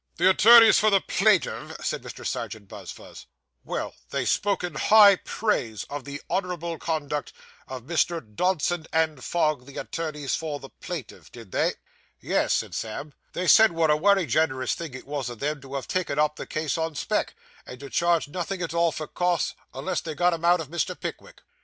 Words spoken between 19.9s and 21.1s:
they got 'em out of Mr.